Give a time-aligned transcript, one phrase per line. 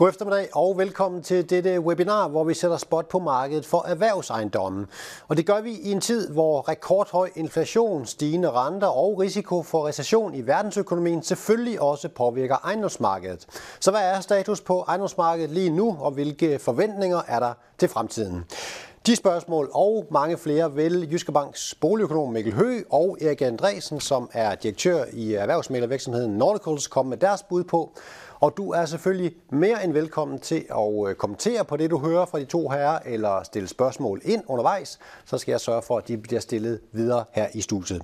[0.00, 4.86] God eftermiddag og velkommen til dette webinar, hvor vi sætter spot på markedet for erhvervsejendommen.
[5.28, 9.88] Og det gør vi i en tid, hvor rekordhøj inflation, stigende renter og risiko for
[9.88, 13.46] recession i verdensøkonomien selvfølgelig også påvirker ejendomsmarkedet.
[13.80, 18.44] Så hvad er status på ejendomsmarkedet lige nu, og hvilke forventninger er der til fremtiden?
[19.06, 24.30] De spørgsmål og mange flere vil Jyske Banks boligøkonom Mikkel Hø og Erik Andresen, som
[24.32, 27.92] er direktør i erhvervsmælervirksomheden Nordicals, komme med deres bud på.
[28.40, 32.26] Og du er selvfølgelig mere end velkommen til at øh, kommentere på det, du hører
[32.26, 34.98] fra de to herrer, eller stille spørgsmål ind undervejs.
[35.24, 38.02] Så skal jeg sørge for, at de bliver stillet videre her i studiet.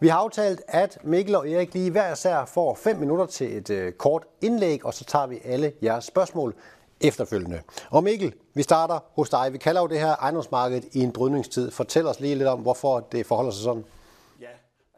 [0.00, 3.70] Vi har aftalt, at Mikkel og Erik lige hver sær får 5 minutter til et
[3.70, 6.54] øh, kort indlæg, og så tager vi alle jeres spørgsmål
[7.00, 7.60] efterfølgende.
[7.90, 9.52] Og Mikkel, vi starter hos dig.
[9.52, 11.70] Vi kalder jo det her ejendomsmarkedet i en brydningstid.
[11.70, 13.84] Fortæl os lige lidt om, hvorfor det forholder sig sådan.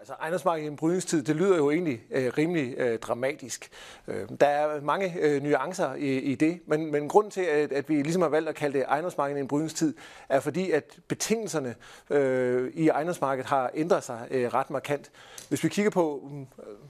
[0.01, 3.71] Altså ejendomsmarkedet i en brydningstid, det lyder jo egentlig øh, rimelig øh, dramatisk.
[4.09, 7.89] Øh, der er mange øh, nuancer i, i det, men, men grunden til, at, at
[7.89, 9.95] vi ligesom har valgt at kalde det ejendomsmarkedet i en brydningstid,
[10.29, 11.75] er fordi, at betingelserne
[12.11, 15.11] øh, i ejendomsmarkedet har ændret sig øh, ret markant.
[15.49, 16.47] Hvis vi kigger på mm, øh,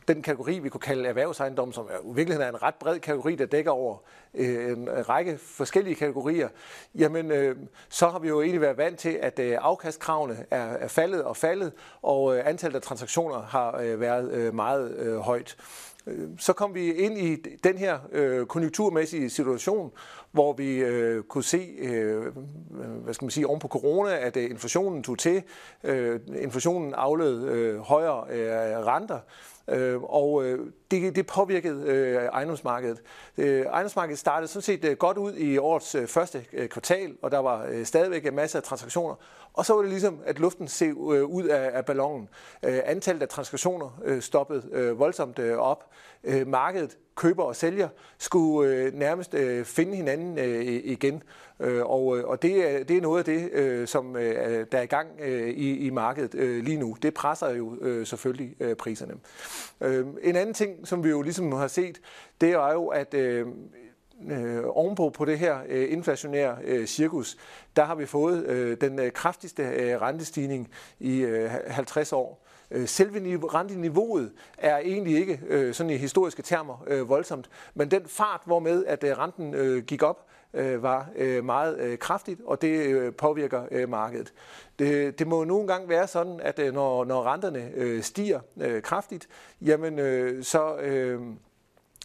[0.09, 3.35] den kategori, vi kunne kalde erhvervsejendom, som er, i virkeligheden er en ret bred kategori,
[3.35, 3.97] der dækker over
[4.35, 6.49] øh, en række forskellige kategorier,
[6.95, 7.57] jamen øh,
[7.89, 11.37] så har vi jo egentlig været vant til, at øh, afkastkravene er, er faldet og
[11.37, 15.57] faldet, og øh, antallet af transaktioner har øh, været øh, meget øh, højt.
[16.39, 17.99] Så kom vi ind i den her
[18.49, 19.91] konjunkturmæssige situation,
[20.33, 22.27] hvor vi øh, kunne se, øh,
[23.05, 25.43] hvad skal man sige, oven på corona, at øh, inflationen tog til.
[25.85, 29.19] Øh, inflationen afled øh, højere øh, renter.
[29.69, 30.59] Øh, og øh,
[30.91, 33.03] det, det påvirkede øh, ejendomsmarkedet.
[33.39, 37.31] Øh, ejendomsmarkedet startede sådan set øh, godt ud i årets øh, første øh, kvartal, og
[37.31, 39.15] der var øh, stadigvæk øh, en masse af transaktioner.
[39.53, 42.29] Og så var det ligesom, at luften se øh, ud af, af ballonen.
[42.63, 45.85] Øh, antallet af transaktioner øh, stoppede øh, voldsomt øh, op.
[46.25, 51.23] Øh, markedet køber og sælger skulle øh, nærmest øh, finde hinanden øh, igen.
[51.61, 54.79] Øh, og øh, og det, er, det er noget af det, øh, som øh, der
[54.79, 56.97] er i gang øh, i, i markedet øh, lige nu.
[57.03, 59.15] Det presser jo øh, selvfølgelig øh, priserne.
[59.81, 62.01] Øh, en anden ting, som vi jo ligesom har set,
[62.41, 63.47] det er jo, at øh,
[64.31, 67.37] øh, ovenpå på det her øh, inflationære øh, cirkus,
[67.77, 72.47] der har vi fået øh, den øh, kraftigste øh, rentestigning i øh, 50 år.
[72.71, 78.03] Øh, selve renteniveauet er egentlig ikke øh, sådan i historiske termer øh, voldsomt, men den
[78.07, 81.09] fart, hvormed at renten gik op, var
[81.43, 84.33] meget kraftigt, og det påvirker markedet.
[84.79, 88.41] Det, det må nogle gange være sådan, at når, når renterne stiger
[88.83, 89.29] kraftigt,
[89.61, 89.99] jamen
[90.43, 90.77] så...
[90.77, 91.21] Øh,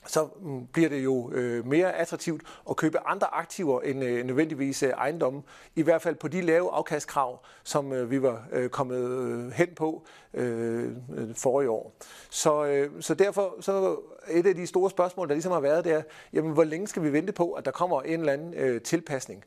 [0.08, 4.84] så mm, bliver det jo øh, mere attraktivt at købe andre aktiver end øh, nødvendigvis
[4.84, 5.42] øh, ejendomme.
[5.76, 9.68] I hvert fald på de lave afkastkrav, som øh, vi var øh, kommet øh, hen
[9.76, 11.96] på øh, øh, forrige år.
[12.30, 13.98] Så, øh, så derfor så
[14.32, 16.02] et af de store spørgsmål, der ligesom har været, det er,
[16.34, 19.44] jamen, hvor længe skal vi vente på, at der kommer en eller anden øh, tilpasning?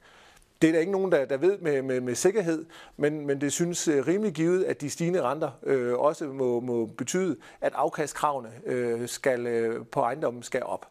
[0.63, 3.53] Det er der ikke nogen, der, der ved med, med, med sikkerhed, men, men det
[3.53, 8.51] synes øh, rimelig givet, at de stigende renter øh, også må, må betyde, at afkastkravene
[8.67, 10.87] øh, skal, øh, på ejendommen skal op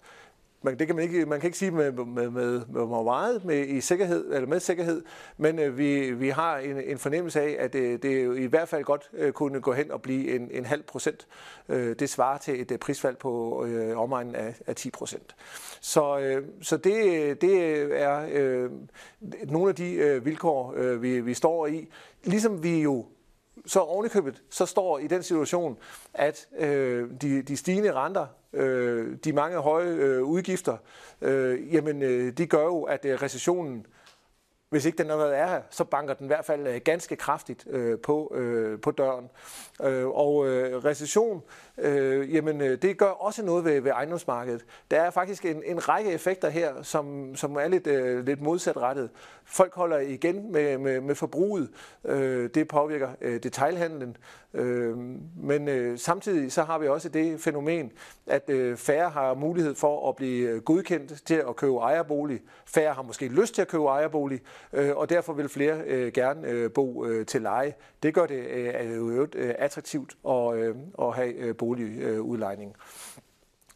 [0.67, 3.45] man, det kan man, ikke, man kan ikke sige med, med, med, med hvor meget
[3.45, 5.03] med, i sikkerhed, eller med sikkerhed,
[5.37, 8.69] men øh, vi, vi har en, en fornemmelse af, at øh, det jo i hvert
[8.69, 11.27] fald godt øh, kunne gå hen og blive en, en halv procent.
[11.69, 15.35] Øh, det svarer til et øh, prisfald på øh, omegnen af, af 10 procent.
[15.81, 18.71] Så, øh, så det, det er øh,
[19.47, 21.87] nogle af de øh, vilkår, øh, vi, vi står i.
[22.23, 23.05] Ligesom vi jo
[23.65, 25.77] så ovenikøbet så står i den situation,
[26.13, 28.27] at øh, de, de stigende renter,
[28.57, 30.77] øh, de mange høje øh, udgifter,
[31.21, 33.85] øh, jamen øh, de gør jo, at øh, recessionen
[34.69, 37.67] hvis ikke den allerede er her, så banker den i hvert fald øh, ganske kraftigt
[37.69, 39.29] øh, på, øh, på døren.
[39.83, 41.43] Øh, og øh, recession,
[41.77, 44.65] øh, jamen øh, det gør også noget ved, ved ejendomsmarkedet.
[44.91, 49.09] Der er faktisk en, en række effekter her, som, som er lidt, øh, lidt modsatrettet.
[49.45, 51.69] Folk holder igen med, med, med forbruget.
[52.05, 54.17] Øh, det påvirker øh, detailhandlen.
[54.53, 54.97] Øh,
[55.37, 57.91] men øh, samtidig så har vi også det fænomen,
[58.27, 62.41] at øh, færre har mulighed for at blive øh, godkendt til at købe ejerbolig.
[62.65, 64.41] Færre har måske lyst til at købe ejerbolig,
[64.73, 67.73] Øh, og derfor vil flere øh, gerne øh, bo til leje.
[68.03, 68.45] Det gør det
[68.97, 70.73] jo attraktivt at,
[71.07, 72.75] at have boligudlejning.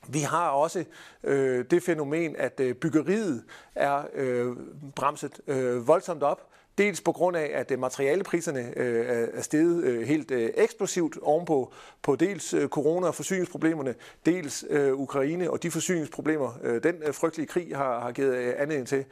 [0.10, 0.84] Vi har også
[1.24, 3.44] øh, det fænomen, at øh, byggeriet
[3.76, 4.56] er øh,
[4.96, 6.48] bremset øh, voldsomt op.
[6.78, 12.16] Dels på grund af, at materialepriserne øh, er steget øh, helt øh, eksplosivt ovenpå på
[12.16, 13.96] dels corona- og forsyningsproblemerne,
[14.26, 19.06] dels Ukraine og de forsyningsproblemer, den frygtelige krig har, har givet anledning til.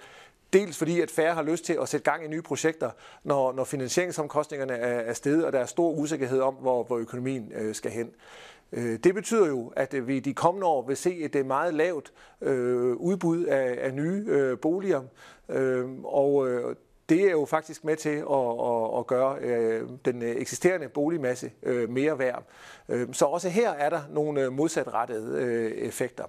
[0.54, 2.92] Dels fordi, at færre har lyst til at sætte gang i nye projekter,
[3.24, 7.52] når, når finansieringsomkostningerne er, er steget, og der er stor usikkerhed om, hvor, hvor økonomien
[7.56, 8.12] øh, skal hen.
[8.72, 11.74] Øh, det betyder jo, at øh, vi de kommende år vil se et øh, meget
[11.74, 12.14] lavt
[12.96, 15.02] udbud af, nye boliger,
[16.04, 16.48] og
[17.10, 19.40] det er jo faktisk med til at, at, gøre
[20.06, 21.52] den eksisterende boligmasse
[21.90, 22.44] mere værd.
[23.12, 26.26] Så også her er der nogle modsatrettede effekter.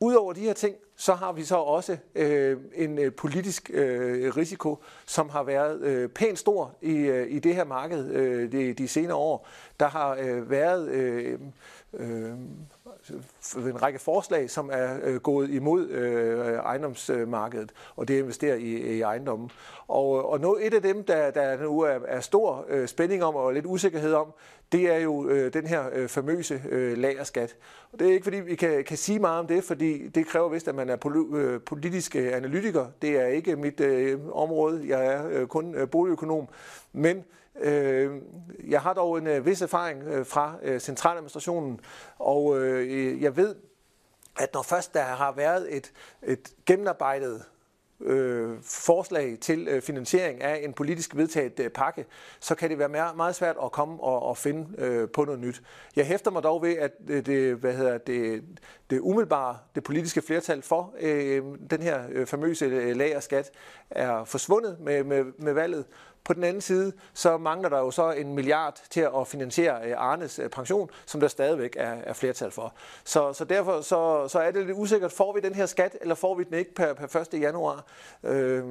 [0.00, 4.82] Udover de her ting, så har vi så også øh, en øh, politisk øh, risiko,
[5.06, 8.88] som har været øh, pænt stor i, øh, i det her marked øh, de, de
[8.88, 9.48] senere år.
[9.80, 11.38] Der har øh, været øh,
[11.92, 12.32] øh,
[13.56, 19.00] en række forslag, som er øh, gået imod øh, ejendomsmarkedet, og det investerer i, i
[19.00, 19.50] ejendommen.
[19.88, 23.34] Og, og noget, et af dem, der, der nu er, er stor øh, spænding om
[23.36, 24.32] og lidt usikkerhed om,
[24.72, 27.56] det er jo øh, den her øh, famøse øh, lagerskat.
[27.92, 30.48] Og det er ikke fordi, vi kan, kan sige meget om det, fordi det kræver
[30.48, 32.86] vist, at man er pol- øh, politisk analytiker.
[33.02, 34.84] Det er ikke mit øh, område.
[34.88, 36.48] Jeg er øh, kun øh, boligøkonom.
[36.92, 37.24] Men
[37.60, 38.10] Øh,
[38.68, 41.80] jeg har dog en øh, vis erfaring øh, fra centraladministrationen,
[42.18, 42.56] og
[43.20, 43.54] jeg ved,
[44.40, 45.92] at når først der har været et,
[46.22, 47.42] et gennemarbejdet
[48.00, 52.06] øh, forslag til øh, finansiering af en politisk vedtaget øh, pakke,
[52.40, 55.40] så kan det være meget, meget svært at komme og, og finde øh, på noget
[55.40, 55.62] nyt.
[55.96, 58.44] Jeg hæfter mig dog ved, at det, det, hvad hedder det,
[58.90, 63.50] det umiddelbare, det politiske flertal for øh, den her øh, famøse øh, lagerskat
[63.90, 65.84] er forsvundet med, med, med valget,
[66.30, 69.94] på den anden side, så mangler der jo så en milliard til at finansiere øh,
[69.96, 72.74] Arnes øh, pension, som der stadigvæk er, er flertal for.
[73.04, 76.14] Så, så derfor så, så er det lidt usikkert, får vi den her skat, eller
[76.14, 77.40] får vi den ikke per, per 1.
[77.40, 77.84] januar?
[78.24, 78.64] Øh,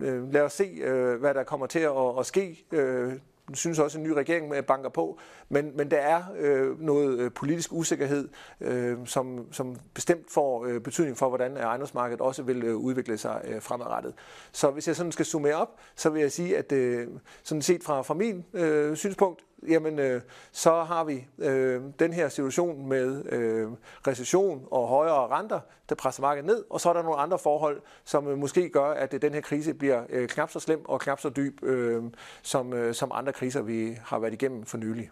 [0.00, 2.64] øh, lad os se, øh, hvad der kommer til at, at ske.
[2.72, 3.12] Øh,
[3.54, 5.18] synes også, at en ny regering øh, banker på,
[5.48, 8.28] men, men der er øh, noget øh, politisk usikkerhed,
[8.60, 13.18] øh, som, som bestemt får øh, betydning for, hvordan øh, ejendomsmarkedet også vil øh, udvikle
[13.18, 14.14] sig øh, fremadrettet.
[14.52, 17.06] Så hvis jeg sådan skal summere op, så vil jeg sige, at øh,
[17.42, 20.22] sådan set fra, fra min øh, synspunkt, jamen øh,
[20.52, 23.68] så har vi øh, den her situation med øh,
[24.06, 27.80] recession og højere renter, der presser markedet ned, og så er der nogle andre forhold,
[28.04, 31.00] som øh, måske gør, at øh, den her krise bliver øh, knap så slem og
[31.00, 32.02] knap så dyb, øh,
[32.42, 35.10] som, øh, som andre kriser, vi har været igennem for nylig.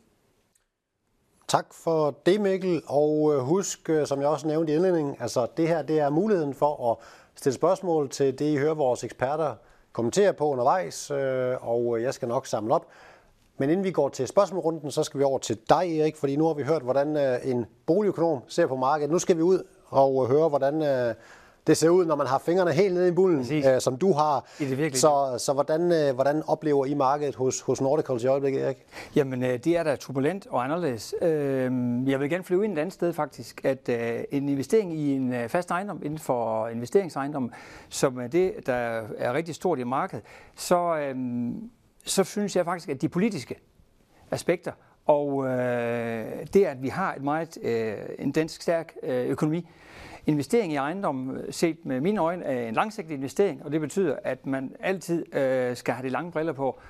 [1.49, 2.83] Tak for det, Mikkel.
[2.87, 6.11] Og øh, husk, øh, som jeg også nævnte i indledningen, altså det her det er
[6.11, 6.97] muligheden for at
[7.35, 9.55] stille spørgsmål til det, I hører vores eksperter
[9.93, 12.87] kommentere på undervejs, øh, og jeg skal nok samle op.
[13.59, 16.47] Men inden vi går til spørgsmålrunden, så skal vi over til dig, Erik, fordi nu
[16.47, 19.11] har vi hørt, hvordan en boligøkonom ser på markedet.
[19.11, 21.15] Nu skal vi ud og høre, hvordan
[21.69, 24.47] det ser ud, når man har fingrene helt nede i bullen, øh, som du har.
[24.61, 28.65] I det så, så hvordan, øh, hvordan oplever I markedet hos, hos Nordic i øjeblikket,
[28.65, 28.77] Erik?
[29.17, 31.15] Jamen, øh, det er da turbulent og anderledes.
[31.23, 31.71] Øh,
[32.07, 35.33] jeg vil gerne flyve ind et andet sted faktisk, at øh, en investering i en
[35.33, 37.53] øh, fast ejendom inden for investeringsejendom,
[37.89, 40.25] som er det, der er rigtig stort i markedet,
[40.57, 41.17] så, øh,
[42.11, 43.55] så synes jeg faktisk, at de politiske
[44.31, 44.73] aspekter
[45.09, 49.69] og øh, det, at vi har et meget øh, en dansk stærk øh, økonomi,
[50.27, 54.17] investering i ejendom, øh, set med mine øjne, er en langsigtet investering, og det betyder,
[54.25, 56.81] at man altid øh, skal have de lange briller på.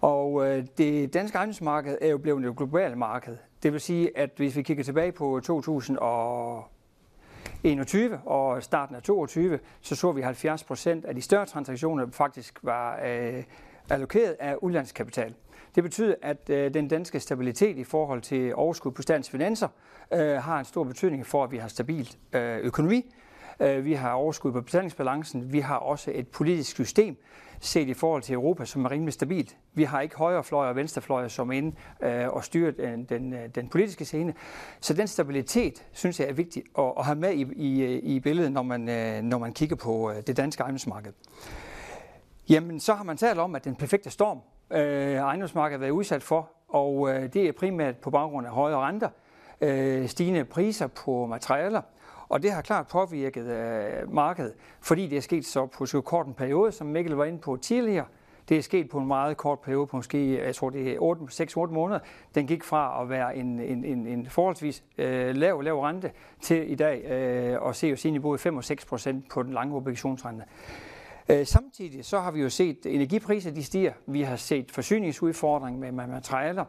[0.00, 3.36] Og øh, det danske ejendomsmarked er jo blevet et globalt marked.
[3.62, 9.96] Det vil sige, at hvis vi kigger tilbage på 2021 og starten af 2022, så
[9.96, 13.44] så vi 70 procent af de større transaktioner faktisk var øh,
[13.90, 15.34] allokeret af udlandskapital.
[15.74, 19.68] Det betyder, at øh, den danske stabilitet i forhold til overskud på statens finanser
[20.12, 23.14] øh, har en stor betydning for, at vi har stabilt øh, økonomi.
[23.60, 25.52] Øh, vi har overskud på betalingsbalancen.
[25.52, 27.16] Vi har også et politisk system
[27.60, 29.56] set i forhold til Europa, som er rimelig stabilt.
[29.74, 33.34] Vi har ikke højrefløj og venstrefløj, som er inde øh, og styrer øh, den, den,
[33.54, 34.34] den politiske scene.
[34.80, 38.52] Så den stabilitet, synes jeg, er vigtigt at, at have med i, i, i billedet,
[38.52, 41.12] når man, øh, når man kigger på øh, det danske ejendomsmarked.
[42.50, 44.38] Jamen, så har man talt om, at den perfekte storm,
[44.70, 48.78] øh, ejendomsmarkedet har været udsat for, og øh, det er primært på baggrund af højere
[48.78, 49.08] renter,
[49.60, 51.82] øh, stigende priser på materialer,
[52.28, 56.26] og det har klart påvirket øh, markedet, fordi det er sket så på så kort
[56.26, 58.06] en periode, som Mikkel var inde på tidligere.
[58.48, 61.72] Det er sket på en meget kort periode, på måske, jeg tror det er 6-8
[61.72, 62.00] måneder.
[62.34, 66.72] Den gik fra at være en, en, en, en forholdsvis øh, lav, lav rente til
[66.72, 69.52] i dag øh, at se os ind i både 5 og 6 procent på den
[69.52, 70.44] lange obligationsrente.
[71.30, 73.92] Øh, samtidig så har vi jo set, energipriser de stiger.
[74.06, 76.64] Vi har set forsyningsudfordring med, med materialer.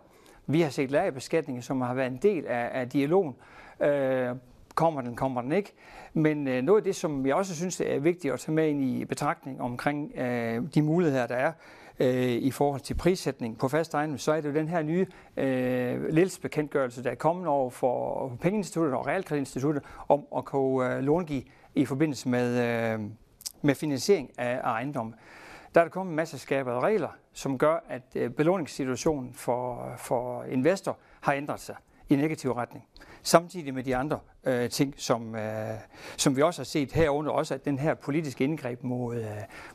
[0.47, 3.35] Vi har set lagerbeskatning, som har været en del af, af dialogen.
[3.79, 4.35] Øh,
[4.75, 5.73] kommer den, kommer den ikke.
[6.13, 8.83] Men øh, noget af det, som jeg også synes er vigtigt at tage med ind
[8.83, 11.51] i betragtning omkring øh, de muligheder, der er
[11.99, 15.05] øh, i forhold til prissætning på fast ejendom, så er det jo den her nye
[15.37, 21.43] øh, ledelsesbekendtgørelse, der er kommet over for Pengeinstituttet og Realkreditinstituttet om at kunne øh, långive
[21.75, 22.63] i forbindelse med
[22.93, 22.99] øh,
[23.61, 25.13] med finansiering af ejendom.
[25.75, 30.43] Der er der kommet en masse skabede regler, som gør, at øh, belåningssituationen for, for
[30.43, 31.75] investor har ændret sig
[32.09, 32.85] i negativ retning.
[33.23, 35.69] Samtidig med de andre øh, ting, som, øh,
[36.17, 39.25] som vi også har set herunder, også at den her politiske indgreb mod, øh,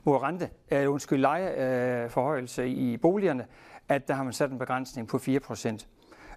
[0.05, 3.47] mod rente, øh, undskyld, lejeforhøjelse øh, i boligerne,
[3.88, 5.87] at der har man sat en begrænsning på 4%.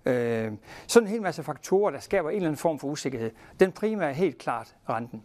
[0.06, 0.52] Øh,
[0.88, 3.32] sådan en hel masse faktorer, der skaber en eller anden form for usikkerhed.
[3.60, 5.24] Den primære er helt klart renten.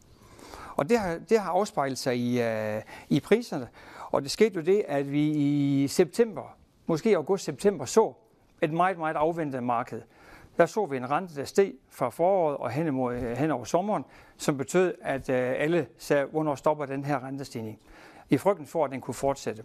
[0.76, 3.68] Og det har, det har afspejlet sig i, øh, i priserne.
[4.10, 6.56] Og det skete jo det, at vi i september,
[6.86, 8.12] måske august-september, så
[8.62, 10.02] et meget, meget afventet marked.
[10.56, 13.64] Der så vi en rente, der steg fra foråret og hen, imod, øh, hen over
[13.64, 14.04] sommeren,
[14.36, 17.78] som betød, at øh, alle sagde, hvornår stopper den her rentestigning.
[18.30, 19.64] I frygten for, at den kunne fortsætte.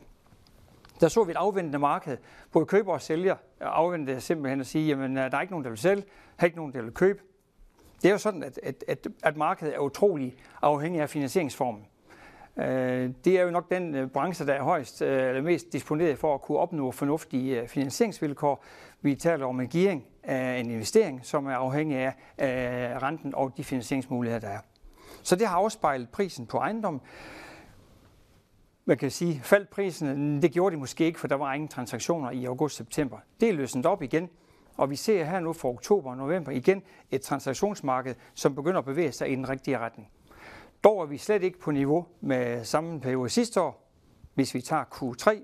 [1.02, 2.18] Der så vi et afventende marked.
[2.52, 5.70] Både køber og sælger afventede simpelthen at sige, jamen øh, der er ikke nogen, der
[5.70, 7.20] vil sælge, der er ikke nogen, der vil købe.
[8.02, 11.86] Det er jo sådan, at, at, at, at markedet er utrolig afhængig af finansieringsformen.
[12.58, 16.18] Øh, det er jo nok den øh, branche, der er højst øh, eller mest disponeret
[16.18, 18.64] for at kunne opnå fornuftige øh, finansieringsvilkår.
[19.02, 23.64] Vi taler om en gearing af en investering, som er afhængig af renten og de
[23.64, 24.60] finansieringsmuligheder, der er.
[25.24, 27.02] Så det har afspejlet prisen på ejendom.
[28.86, 32.32] Man kan sige, faldt prisen, det gjorde de måske ikke, for der var ingen transaktioner
[32.32, 33.18] i august-september.
[33.40, 34.30] Det er løsnet op igen,
[34.78, 38.86] og vi ser her nu for oktober og november igen et transaktionsmarked, som begynder at
[38.86, 40.10] bevæge sig i den rigtige retning.
[40.84, 43.92] Dog er vi slet ikke på niveau med samme periode sidste år.
[44.34, 45.40] Hvis vi tager Q3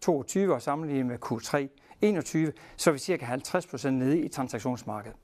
[0.00, 1.68] 22 og sammenligner med Q3
[2.00, 5.16] 21, så er vi cirka 50% nede i transaktionsmarkedet.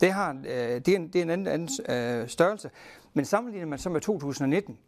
[0.00, 2.70] Det, har, øh, det, er en, det er en anden, anden øh, størrelse.
[3.12, 4.78] Men sammenligner man så med 2019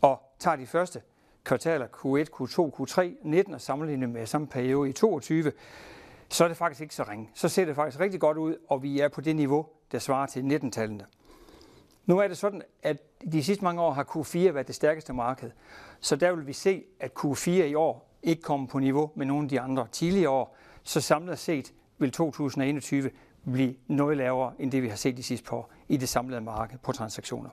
[0.00, 1.02] og tager de første
[1.44, 5.52] kvartaler Q1, Q2, Q3, 19 og sammenligner med samme periode i 22,
[6.34, 7.30] så er det faktisk ikke så ringe.
[7.34, 10.26] Så ser det faktisk rigtig godt ud, og vi er på det niveau, der svarer
[10.26, 11.06] til 19-tallene.
[12.06, 12.96] Nu er det sådan, at
[13.32, 15.50] de sidste mange år har Q4 været det stærkeste marked.
[16.00, 19.44] Så der vil vi se, at Q4 i år ikke kommer på niveau med nogle
[19.44, 20.56] af de andre tidligere år.
[20.82, 23.10] Så samlet set vil 2021
[23.52, 26.40] blive noget lavere end det, vi har set de sidste par år i det samlede
[26.40, 27.50] marked på transaktioner.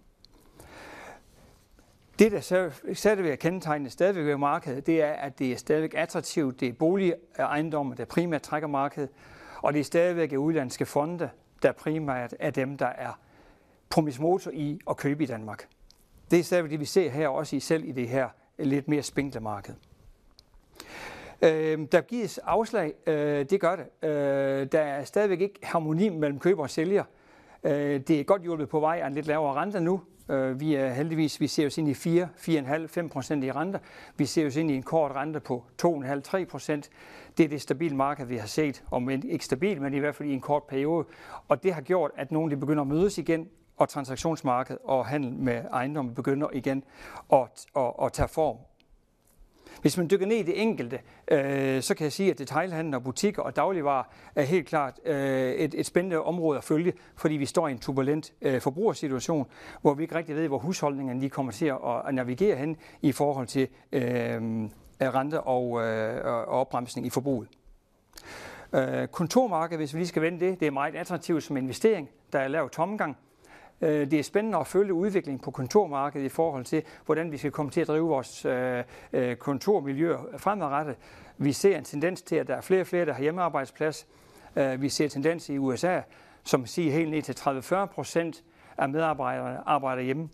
[2.21, 6.59] Det, der stadigvæk er kendetegnende stadigvæk ved markedet, det er, at det er stadigvæk attraktivt.
[6.59, 9.09] Det er boligejendomme, der primært trækker markedet,
[9.61, 11.29] og det er stadigvæk udlandske fonde,
[11.63, 13.19] der primært er dem, der er
[14.19, 15.67] motor i at købe i Danmark.
[16.31, 19.03] Det er stadigvæk det, vi ser her, også i selv i det her lidt mere
[19.03, 19.73] spinkle marked.
[21.41, 24.09] Øh, der gives afslag, øh, det gør det.
[24.09, 27.03] Øh, der er stadigvæk ikke harmoni mellem køber og sælger.
[27.63, 30.75] Øh, det er godt hjulpet på vej af en lidt lavere rente nu, Øh, vi
[30.75, 33.79] er heldigvis, vi ser os ind i 4, 4,5, 5 procent i renter.
[34.17, 36.89] Vi ser os ind i en kort rente på 2,5, 3 procent.
[37.37, 40.29] Det er det stabile marked, vi har set, om ikke stabilt, men i hvert fald
[40.29, 41.05] i en kort periode.
[41.47, 45.33] Og det har gjort, at nogle de begynder at mødes igen, og transaktionsmarkedet og handel
[45.33, 46.83] med ejendomme begynder igen
[47.33, 48.57] at, at, at tage form.
[49.81, 50.99] Hvis man dykker ned i det enkelte,
[51.31, 54.03] øh, så kan jeg sige, at detailhandel og butikker og dagligvarer
[54.35, 57.79] er helt klart øh, et, et spændende område at følge, fordi vi står i en
[57.79, 59.47] turbulent øh, forbrugersituation,
[59.81, 63.11] hvor vi ikke rigtig ved, hvor husholdningerne lige kommer til at, at navigere hen i
[63.11, 64.69] forhold til øh, øh
[65.01, 67.47] rente og, øh, og opbremsning i forbruget.
[68.73, 72.09] Øh, kontormarkedet, hvis vi lige skal vende det, det er meget attraktivt som investering.
[72.33, 73.17] Der er lav tomgang.
[73.81, 77.51] Øh, det er spændende at følge udviklingen på kontormarkedet i forhold til, hvordan vi skal
[77.51, 78.83] komme til at drive vores øh,
[79.13, 80.95] øh kontormiljø fremadrettet.
[81.37, 84.07] Vi ser en tendens til, at der er flere og flere, der har hjemmearbejdsplads.
[84.55, 86.01] Øh, vi ser en tendens i USA,
[86.43, 88.43] som siger helt ned til 30-40 procent
[88.77, 90.29] af medarbejderne arbejder hjemme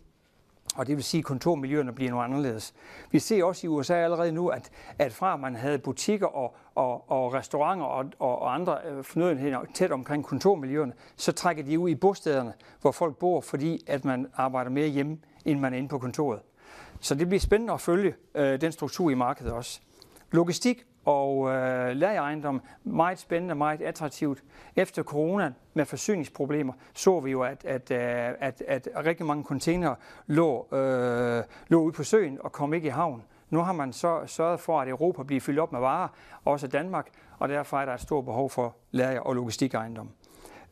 [0.77, 2.73] og det vil sige, at kontormiljøerne bliver noget anderledes.
[3.11, 4.69] Vi ser også i USA allerede nu, at,
[4.99, 9.59] at fra man havde butikker og, og, og restauranter og, og, og andre øh, fornødenheder
[9.73, 14.27] tæt omkring kontormiljøerne, så trækker de ud i bostederne, hvor folk bor, fordi at man
[14.35, 16.39] arbejder mere hjemme, end man er inde på kontoret.
[16.99, 19.79] Så det bliver spændende at følge øh, den struktur i markedet også.
[20.31, 24.43] Logistik og øh, lagerejendom, meget spændende, meget attraktivt.
[24.75, 29.95] Efter corona med forsyningsproblemer, så vi jo, at, at, øh, at, at rigtig mange containere
[30.25, 33.23] lå, øh, lå ude på søen og kom ikke i havn.
[33.49, 36.07] Nu har man så sørget for, at Europa bliver fyldt op med varer,
[36.45, 37.07] også Danmark,
[37.39, 40.09] og derfor er der et stort behov for lager- og logistikejendom.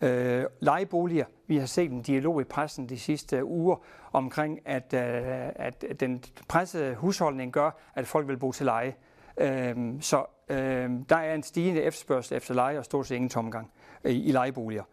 [0.02, 1.26] Øh, lejeboliger.
[1.48, 3.76] Vi har set en dialog i pressen de sidste uger
[4.14, 8.94] omkring, at, øh, at den pressede husholdning gør, at folk vil bo til leje.
[9.38, 13.72] Øhm, så øhm, der er en stigende efterspørgsel efter leje og stort set ingen tomgang
[14.04, 14.84] øh, i, i lejeboliger.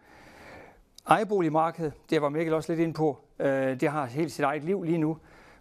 [1.09, 4.83] Ejeboligmarkedet, det var Mikkel også lidt ind på, øh, det har helt sit eget liv
[4.83, 5.19] lige nu.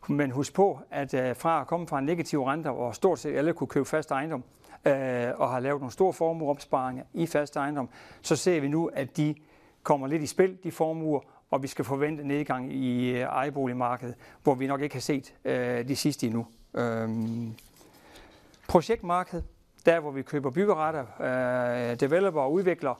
[0.09, 3.35] Men husk på, at øh, fra at komme fra en negativ rente, hvor stort set
[3.35, 4.43] alle kunne købe fast ejendom,
[4.85, 7.89] øh, og har lavet nogle store formueopsparinger i fast ejendom,
[8.21, 9.35] så ser vi nu, at de
[9.83, 11.19] kommer lidt i spil, de formuer,
[11.51, 15.87] og vi skal forvente nedgang i øh, ejeboligmarkedet, hvor vi nok ikke har set øh,
[15.87, 16.47] de sidste endnu.
[16.73, 17.55] Øhm,
[18.71, 19.41] Projektmarked,
[19.85, 21.05] der hvor vi køber byggeretter,
[21.91, 22.95] øh, developer og udvikler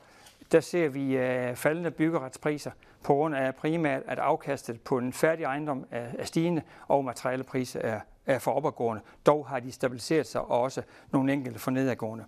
[0.52, 2.72] der ser vi øh, faldende byggeretspriser
[3.04, 7.80] på grund af primært, at afkastet på en færdig ejendom er, er stigende, og materialepriser
[7.80, 9.02] er, er for opadgående.
[9.26, 12.26] Dog har de stabiliseret sig, og også nogle enkelte for nedadgående.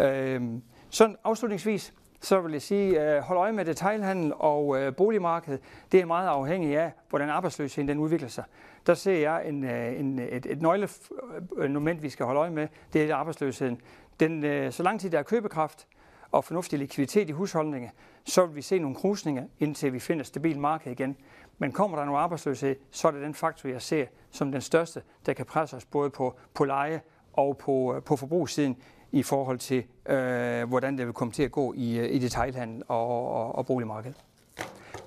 [0.00, 0.42] Øh,
[0.90, 5.60] sådan afslutningsvis, så vil jeg sige, øh, hold øje med detailhandel og øh, boligmarkedet.
[5.92, 8.44] Det er meget afhængigt af, hvordan arbejdsløsheden den udvikler sig.
[8.86, 13.10] Der ser jeg en, øh, en, et, et nøglemoment, vi skal holde øje med, det
[13.10, 13.80] er arbejdsløsheden.
[14.20, 15.86] Den, så lang tid der er købekraft,
[16.34, 17.90] og fornuftig likviditet i husholdningen,
[18.24, 21.16] så vil vi se nogle krusninger, indtil vi finder et stabilt marked igen.
[21.58, 25.02] Men kommer der noget arbejdsløshed, så er det den faktor, jeg ser som den største,
[25.26, 27.00] der kan presse os både på, på leje
[27.32, 28.76] og på, på forbrugssiden
[29.14, 32.82] i forhold til, øh, hvordan det vil komme til at gå i, øh, i detailhandel
[32.88, 34.16] og, og, og boligmarkedet.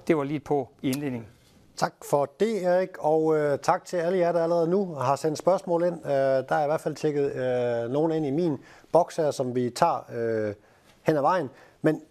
[0.08, 1.30] Det var lige på i indledningen.
[1.76, 5.38] Tak for det, Erik, og øh, tak til alle jer, der allerede nu har sendt
[5.38, 6.06] spørgsmål ind.
[6.06, 8.58] Øh, der er i hvert fald tjekket øh, nogen ind i min
[8.92, 10.54] boks her, som vi tager øh,
[11.04, 11.50] hen ad vejen.
[11.82, 12.02] Men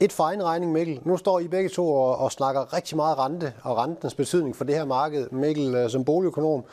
[0.00, 1.00] et for egen regning, Mikkel.
[1.04, 4.64] Nu står I begge to og, og snakker rigtig meget rente og rentens betydning for
[4.64, 5.30] det her marked.
[5.30, 6.64] Mikkel, øh, som boligøkonom,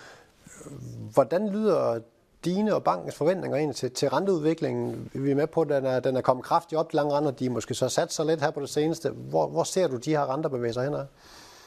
[0.65, 0.71] øh,
[1.13, 1.99] hvordan lyder
[2.45, 5.09] dine og bankens forventninger ind til, til renteudviklingen?
[5.13, 7.31] Vi er med på, at den er, den er kommet kraftigt op, de lange renter.
[7.31, 9.09] De måske så sat sig lidt her på det seneste.
[9.09, 11.05] Hvor, hvor ser du de her renter bevæge sig henad?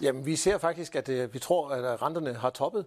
[0.00, 2.87] Jamen, vi ser faktisk, at øh, vi tror, at øh, renterne har toppet.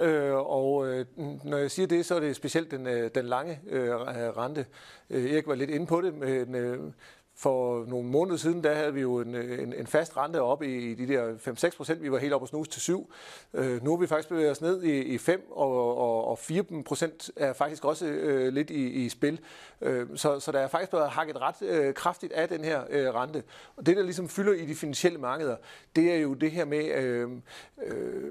[0.00, 1.06] Øh, og øh,
[1.44, 4.66] når jeg siger det, så er det specielt den, øh, den lange øh, rente.
[5.10, 6.14] Erik var lidt inde på det,
[6.48, 6.94] men
[7.38, 10.90] for nogle måneder siden, der havde vi jo en, en, en fast rente op i,
[10.90, 12.02] i de der 5-6 procent.
[12.02, 13.12] Vi var helt oppe og snus til 7.
[13.54, 16.64] Øh, nu har vi faktisk bevæget os ned i, i 5, og, og, og 4
[16.86, 19.40] procent er faktisk også øh, lidt i, i spil.
[19.80, 23.14] Øh, så, så der er faktisk blevet hakket ret øh, kraftigt af den her øh,
[23.14, 23.42] rente.
[23.76, 25.56] Og det, der ligesom fylder i de finansielle markeder,
[25.96, 26.94] det er jo det her med...
[26.94, 27.30] Øh,
[27.86, 28.30] øh,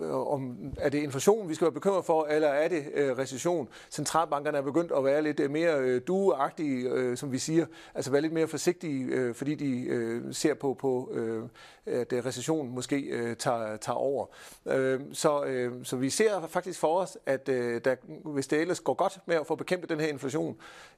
[0.00, 3.68] Øh, om er det inflation, vi skal være bekymret for, eller er det øh, recession?
[3.90, 8.10] Centralbankerne er begyndt at være lidt øh, mere øh, dueagtige, øh, som vi siger, altså
[8.10, 11.42] være lidt mere forsigtige, øh, fordi de øh, ser på, på øh,
[11.86, 14.26] at øh, recession måske øh, tager, tager over.
[14.66, 18.80] Øh, så, øh, så vi ser faktisk for os, at øh, der, hvis det ellers
[18.80, 20.56] går godt med at få bekæmpet den her inflation,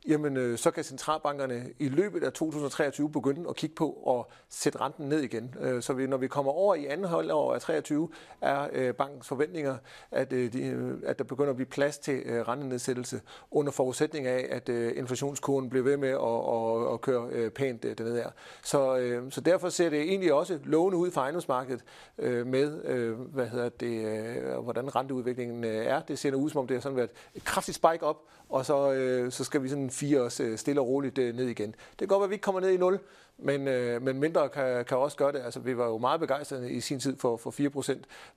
[0.08, 4.80] jamen øh, så kan centralbankerne i løbet af 2023 begynde at kigge på at sætte
[4.80, 5.54] renten ned igen.
[5.60, 8.08] Øh, så vi, når vi kommer over i anden halvår af 23,
[8.40, 9.76] er øh, bankens forventninger,
[10.10, 14.26] at, øh, de, øh, at der begynder at blive plads til øh, rentenedsættelse under forudsætning
[14.26, 18.16] af, at øh, inflationskurven bliver ved med at, at, at køre øh, pænt øh, dernede
[18.16, 18.30] her.
[18.62, 21.84] Så, øh, så derfor ser det egentlig også lovende ud for ejendomsmarkedet
[22.18, 26.00] øh, med, øh, hvad hedder det, øh, hvordan renteudviklingen øh, er.
[26.00, 28.92] Det ser ud som om det har sådan været et kraftigt spike op, og så,
[28.92, 31.70] øh, så skal vi sådan fire os øh, stille og roligt øh, ned igen.
[31.70, 32.98] Det kan godt være, at vi ikke kommer ned i nul,
[33.38, 35.40] men, øh, men mindre kan, kan også gøre det.
[35.44, 37.70] Altså, vi var jo meget begejstrede i sin tid for, for 4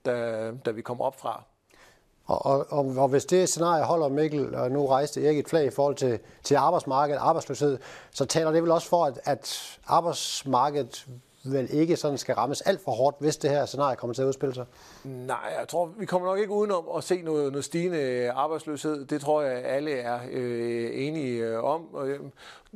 [0.06, 1.44] da, øh, da vi kom op fra.
[2.26, 5.66] Og, og, og, og hvis det scenarie holder Mikkel, og nu rejste Erik et flag
[5.66, 7.80] i forhold til, til arbejdsmarkedet, arbejdsløshed,
[8.12, 11.08] så taler det vel også for, at, at arbejdsmarkedet
[11.44, 14.28] vel ikke sådan skal rammes alt for hårdt, hvis det her scenarie kommer til at
[14.28, 14.66] udspille sig?
[15.04, 19.06] Nej, jeg tror, vi kommer nok ikke udenom at se noget, noget stigende øh, arbejdsløshed.
[19.06, 21.94] Det tror jeg, alle er øh, enige øh, om.
[21.94, 22.20] Og, øh,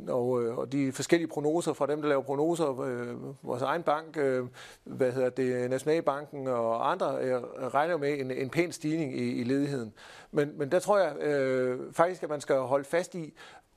[0.08, 3.08] og, og de forskellige prognoser fra dem, der laver prognoser, øh,
[3.44, 4.46] vores egen bank, øh,
[4.84, 7.42] hvad hedder det, Nationalbanken og andre, øh,
[7.74, 9.94] regner med en, en pæn stigning i, i ledigheden.
[10.32, 13.34] Men, men der tror jeg øh, faktisk, at man skal holde fast i,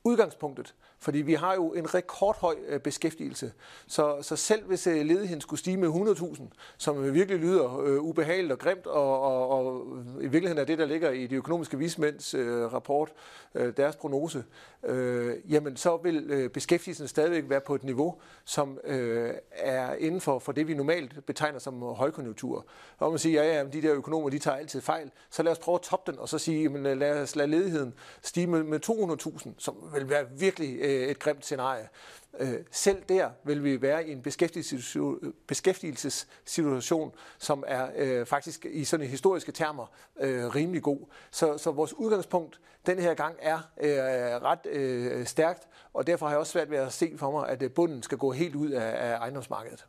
[0.07, 0.75] udgangspunktet.
[0.98, 3.52] Fordi vi har jo en rekordhøj øh, beskæftigelse.
[3.87, 6.42] Så, så selv hvis øh, ledigheden skulle stige med 100.000,
[6.78, 9.87] som virkelig lyder øh, ubehageligt og grimt, og, og, og
[10.20, 13.12] i virkeligheden er det, der ligger i de økonomiske vismænds øh, rapport,
[13.54, 14.44] øh, deres prognose,
[14.85, 20.20] øh, jamen så vil øh, beskæftigelsen stadigvæk være på et niveau, som øh, er inden
[20.20, 22.66] for, for det, vi normalt betegner som højkonjunktur.
[22.98, 25.59] Og man siger, ja, ja, de der økonomer, de tager altid fejl, så lad os
[25.59, 28.62] prøve at toppe den, og så sige, jamen, øh, lad os lade ledigheden stige med,
[28.62, 28.80] med
[29.46, 31.88] 200.000, som vil være virkelig Øh, et grimt scenarie.
[32.38, 34.22] Øh, selv der vil vi være i en
[35.46, 39.87] beskæftigelsessituation, som er øh, faktisk i sådan historiske termer
[40.55, 40.99] rimelig god.
[41.31, 43.59] Så, så vores udgangspunkt den her gang er
[44.42, 48.03] ret stærkt, og derfor har jeg også svært ved at se for mig, at bunden
[48.03, 49.87] skal gå helt ud af, af ejendomsmarkedet.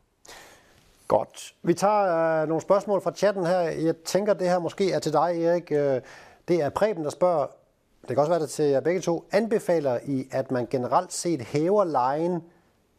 [1.08, 1.54] Godt.
[1.62, 3.60] Vi tager øh, nogle spørgsmål fra chatten her.
[3.60, 5.72] Jeg tænker, det her måske er til dig, Erik.
[5.72, 6.00] Øh,
[6.48, 7.46] det er Preben, der spørger,
[8.00, 11.42] det kan også være det til jer begge to, anbefaler I, at man generelt set
[11.42, 12.42] hæver lejen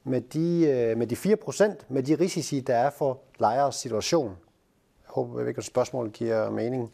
[0.04, 4.30] med de, øh, med de 4%, med de risici, der er for lejers situation?
[5.04, 6.92] Jeg håber, at spørgsmål giver mening.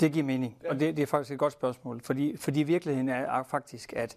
[0.00, 3.42] Det giver mening, og det, det er faktisk et godt spørgsmål, fordi, fordi virkeligheden er
[3.42, 4.16] faktisk, at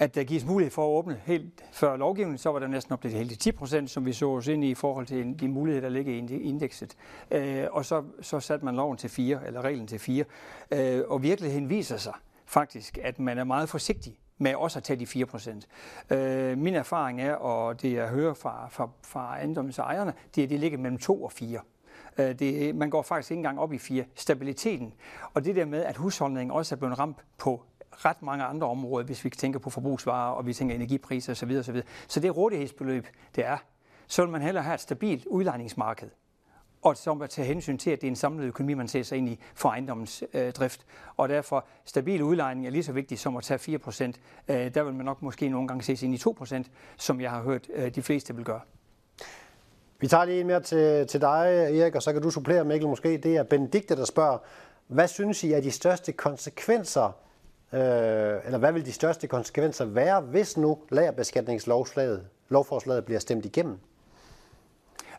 [0.00, 3.02] at der gives mulighed for at åbne helt før lovgivningen, så var der næsten op
[3.02, 5.88] til hele 10 procent, som vi så os ind i i forhold til de muligheder,
[5.88, 6.96] der ligger i indekset.
[7.30, 10.24] Øh, og så, så satte man loven til 4, eller reglen til 4.
[10.70, 12.12] Øh, og virkeligheden viser sig
[12.46, 15.68] faktisk, at man er meget forsigtig med også at tage de 4 procent.
[16.10, 20.50] Øh, min erfaring er, og det jeg hører fra, fra, fra ejendomsejerne, det er, at
[20.50, 21.60] det ligger mellem 2 og 4.
[22.18, 24.04] Øh, det, man går faktisk ikke engang op i 4.
[24.14, 24.94] Stabiliteten.
[25.34, 27.64] Og det der med, at husholdningen også er blevet ramt på
[28.04, 31.56] ret mange andre områder, hvis vi tænker på forbrugsvarer, og vi tænker energipriser osv.
[31.58, 31.82] osv.
[32.08, 33.56] Så det rådighedsbeløb, det er,
[34.06, 36.10] så vil man hellere have et stabilt udlejningsmarked
[36.82, 39.18] og så at tage hensyn til, at det er en samlet økonomi, man ser sig
[39.18, 40.86] ind i for ejendommens øh, drift.
[41.16, 44.02] Og derfor stabil udlejning er lige så vigtigt som at tage 4%.
[44.48, 47.30] Øh, der vil man nok måske nogle gange se sig ind i 2%, som jeg
[47.30, 48.60] har hørt øh, de fleste vil gøre.
[50.00, 52.88] Vi tager lige en mere til, til dig, Erik, og så kan du supplere, Mikkel,
[52.88, 53.16] måske.
[53.16, 54.38] Det er Benedikte, der spørger,
[54.86, 57.12] hvad synes I er de største konsekvenser,
[57.72, 57.80] øh,
[58.44, 63.78] eller hvad vil de største konsekvenser være, hvis nu lagerbeskatningslovforslaget lovforslaget bliver stemt igennem?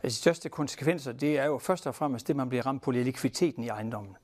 [0.03, 2.91] Altså, de største konsekvenser, det er jo først og fremmest det, man bliver ramt på
[2.91, 4.15] likviditeten i ejendommen.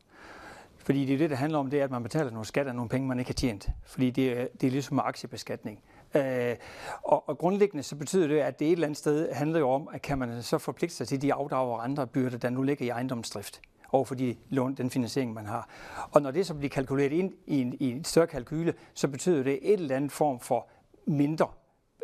[0.78, 2.76] Fordi det er det, det handler om, det er, at man betaler nogle skat af
[2.76, 3.70] nogle penge, man ikke har tjent.
[3.86, 5.84] Fordi det er, det er ligesom med aktiebeskatning.
[6.16, 6.56] Øh,
[7.04, 9.90] og, og grundlæggende så betyder det, at det et eller andet sted handler jo om,
[9.94, 12.86] at kan man så forpligte sig til de afdrag og andre byrder, der nu ligger
[12.86, 15.70] i ejendomsdrift over for de lån, den finansiering, man har.
[16.12, 19.44] Og når det så bliver kalkuleret ind i en, i en større kalkyle, så betyder
[19.44, 20.68] det et eller andet form for
[21.06, 21.48] mindre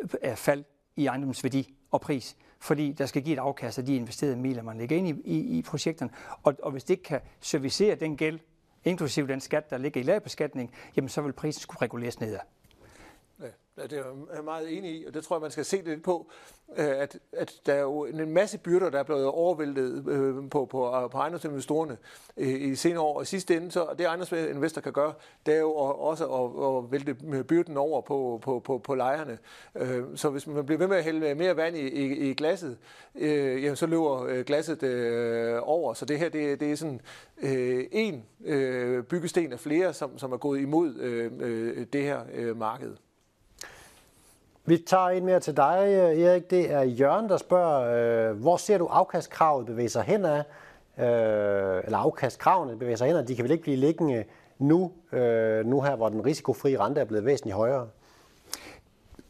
[0.02, 0.64] øh, øh, fald
[0.96, 4.78] i ejendomsværdi og pris fordi der skal give et afkast af de investerede midler, man
[4.78, 6.10] lægger ind i, i, i projekterne.
[6.42, 8.40] Og, og hvis det ikke kan servicere den gæld,
[8.84, 12.38] inklusive den skat, der ligger i lagerbeskatning, jamen så vil prisen skulle reguleres nedad.
[13.78, 16.02] Ja, det er jeg meget enig i, og det tror jeg, man skal se lidt
[16.02, 16.30] på,
[16.76, 20.64] øh, at, at der er jo en masse byrder, der er blevet overvæltet øh, på,
[20.64, 21.96] på, øh, på ejendomsinvestorerne
[22.36, 23.18] i senere år.
[23.18, 25.12] Og sidste ende, så det ejendomsinvestor kan gøre,
[25.46, 29.38] det er jo også at, at vælte byrden over på, på, på, på lejerne.
[30.14, 32.78] Så hvis man bliver ved med at hælde mere vand i, i, i glasset,
[33.14, 35.94] jamen, så løber glasset over.
[35.94, 37.00] Så det her, det, det er sådan
[37.92, 38.24] en
[39.04, 40.94] byggesten af flere, som, som er gået imod
[41.92, 42.96] det her marked.
[44.66, 46.50] Vi tager en mere til dig, øh, Erik.
[46.50, 50.38] Det er Jørgen, der spørger, øh, hvor ser du afkastkravet bevæge sig hen af?
[50.98, 53.26] Øh, eller afkastkravene bevæger sig hen af.
[53.26, 54.24] De kan vel ikke blive liggende
[54.58, 57.88] nu, øh, nu her, hvor den risikofri rente er blevet væsentligt højere?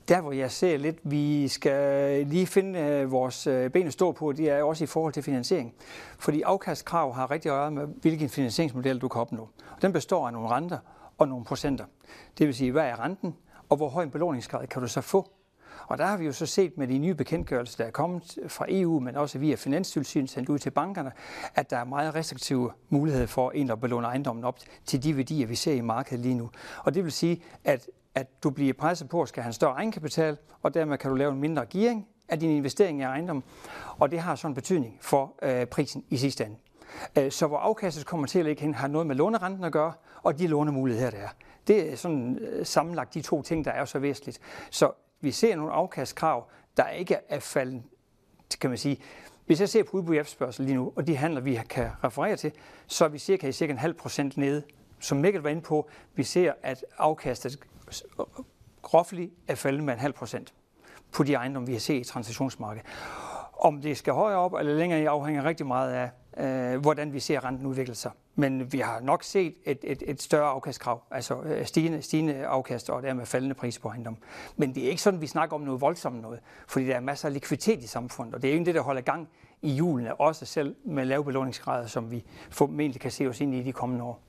[0.08, 4.12] Der, hvor jeg ser lidt, vi skal lige finde øh, vores øh, ben at stå
[4.12, 5.74] på, det er også i forhold til finansiering.
[6.18, 9.48] Fordi afkastkrav har rigtig at med, hvilken finansieringsmodel du kan opnå.
[9.82, 10.78] Den består af nogle renter
[11.18, 11.84] og nogle procenter.
[12.38, 13.34] Det vil sige, hvad er renten?
[13.68, 15.30] Og hvor høj en belåningsgrad kan du så få?
[15.86, 18.66] Og der har vi jo så set med de nye bekendtgørelser, der er kommet fra
[18.68, 21.12] EU, men også via Finanstilsynet sendt ud til bankerne,
[21.54, 25.46] at der er meget restriktive muligheder for en at belåne ejendommen op til de værdier,
[25.46, 26.50] vi ser i markedet lige nu.
[26.84, 29.72] Og det vil sige, at, at du bliver presset på at skal have en større
[29.72, 33.44] egenkapital, og dermed kan du lave en mindre gearing af din investering i ejendom,
[33.98, 36.56] og det har sådan en betydning for øh, prisen i sidste ende.
[37.18, 39.92] Øh, så hvor afkastet kommer til at ligge hen, har noget med lånerenten at gøre,
[40.22, 41.28] og de lånemuligheder, der er.
[41.66, 44.40] Det er sådan øh, sammenlagt de to ting, der er så væsentligt.
[44.70, 47.82] Så vi ser nogle afkastkrav, der ikke er faldet,
[48.60, 48.98] kan man sige,
[49.46, 52.52] hvis jeg ser på udbud efterspørgsel lige nu, og de handler, vi kan referere til,
[52.86, 54.62] så er vi cirka i cirka en halv procent nede.
[55.00, 57.58] Som Mikkel var inde på, vi ser, at afkastet
[58.82, 60.54] groftligt er faldet med en halv procent
[61.12, 62.86] på de ejendomme, vi har set i transitionsmarkedet.
[63.52, 67.44] Om det skal højere op eller længere, afhænger rigtig meget af, øh, hvordan vi ser
[67.44, 68.10] renten udvikle sig.
[68.34, 72.90] Men vi har nok set et, et, et større afkastkrav, altså øh, stigende, stigende afkast
[72.90, 74.16] og dermed faldende pris på ejendom.
[74.56, 77.28] Men det er ikke sådan, vi snakker om noget voldsomt noget, fordi der er masser
[77.28, 79.28] af likviditet i samfundet, og det er jo det, der holder gang
[79.62, 83.62] i julene, også selv med lave belåningsgrader, som vi formentlig kan se os ind i
[83.62, 84.20] de kommende år.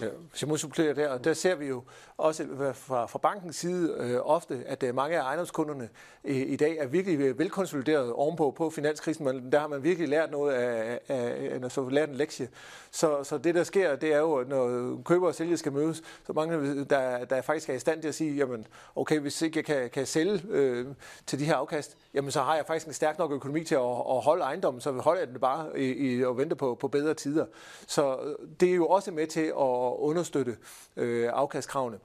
[0.00, 1.82] Ja, hvis jeg må supplere der, der ser vi jo
[2.16, 5.88] også fra, fra bankens side øh, ofte, at øh, mange af ejendomskunderne
[6.24, 10.30] øh, i dag er virkelig velkonsolideret ovenpå på finanskrisen, men der har man virkelig lært
[10.30, 12.48] noget af, af, af så altså lært en lektie.
[12.90, 16.32] Så, så det der sker, det er jo, når køber og sælger skal mødes, så
[16.32, 19.64] mange der, der faktisk er i stand til at sige, jamen okay, hvis ikke jeg
[19.64, 20.86] kan, kan sælge øh,
[21.26, 23.80] til de her afkast, jamen så har jeg faktisk en stærk nok økonomi til at,
[23.80, 27.14] at holde ejendommen, så holder jeg den bare i, i, og venter på, på bedre
[27.14, 27.46] tider.
[27.86, 30.56] Så øh, det er jo også med til at understøtte
[30.96, 31.98] øh, afkastkravene.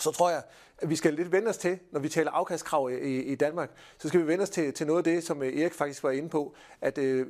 [0.00, 0.42] Så tror jeg,
[0.78, 4.08] at vi skal lidt vende os til, når vi taler afkastkrav i, i Danmark, så
[4.08, 6.28] skal vi vende os til, til noget af det, som øh, Erik faktisk var inde
[6.28, 7.26] på, at, øh,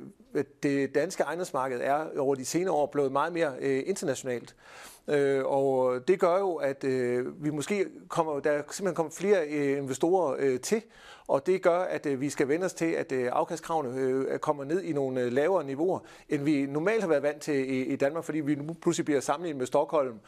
[0.63, 4.55] det danske ejendomsmarked er over de senere år blevet meget mere øh, internationalt.
[5.07, 9.77] Øh, og det gør jo, at øh, vi måske kommer, der simpelthen kommer flere øh,
[9.77, 10.81] investorer øh, til,
[11.27, 14.63] og det gør, at øh, vi skal vende os til, at øh, afkastkravene øh, kommer
[14.63, 18.39] ned i nogle lavere niveauer, end vi normalt har været vant til i, Danmark, fordi
[18.39, 20.19] vi nu pludselig bliver sammenlignet med Stockholm,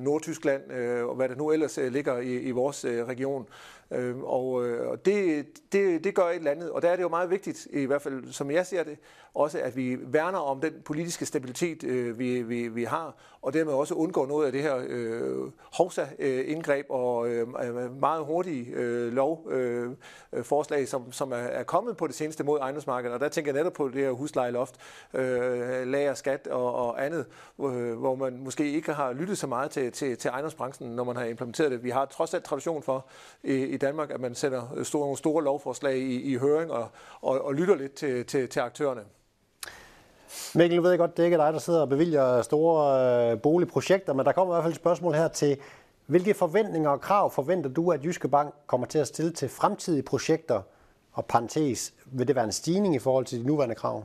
[0.00, 0.70] Nordtyskland
[1.02, 3.46] og hvad der nu ellers ligger i, i vores region.
[3.92, 4.52] Øhm, øh, og
[4.92, 7.66] og det, det, det gør et eller andet, og der er det jo meget vigtigt,
[7.70, 8.98] i hvert fald som jeg ser det,
[9.34, 13.72] også at vi værner om den politiske stabilitet, øh, vi, vi, vi har, og dermed
[13.72, 20.76] også undgår noget af det her øh, hovsa-indgreb og øh, øh meget hurtige øh, lovforslag,
[20.76, 23.14] øh, øh som, som er, er kommet på det seneste mod ejendomsmarkedet.
[23.14, 24.76] Og der tænker jeg netop på det her huslejeloft,
[25.14, 27.26] øh, lager, skat og, og andet,
[27.60, 31.16] øh, hvor man måske ikke har lyttet så meget til, til, til ejendomsbranchen, når man
[31.16, 31.84] har implementeret det.
[31.84, 33.06] Vi har trods alt tradition for
[33.42, 36.88] i, i Danmark, at man sender store, nogle store lovforslag i, i høring og,
[37.20, 39.00] og, og lytter lidt til, til, til aktørerne.
[40.54, 44.12] Mikkel, nu ved jeg godt, det ikke dig, der sidder og bevilger store øh, boligprojekter,
[44.12, 45.56] men der kommer i hvert fald et spørgsmål her til,
[46.06, 50.02] hvilke forventninger og krav forventer du, at Jyske Bank kommer til at stille til fremtidige
[50.02, 50.62] projekter,
[51.12, 54.04] og parentes, vil det være en stigning i forhold til de nuværende krav?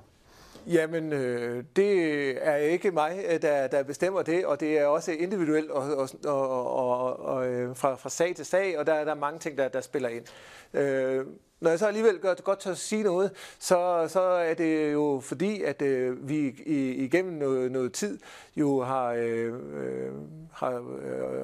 [0.68, 5.12] Jamen, øh, det er ikke mig, øh, der, der bestemmer det, og det er også
[5.12, 9.12] individuelt og, og, og, og, og, øh, fra, fra sag til sag, og der, der
[9.12, 10.26] er mange ting, der, der spiller ind.
[10.74, 11.26] Øh,
[11.60, 14.94] når jeg så alligevel gør det godt til at sige noget, så, så er det
[14.94, 18.20] jo fordi, at øh, vi i, igennem noget, noget tid
[18.56, 20.12] jo har, øh, øh
[20.54, 20.84] har